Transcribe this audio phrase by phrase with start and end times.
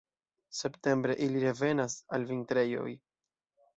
[0.59, 2.91] Septembre ili revenas al vintrejoj.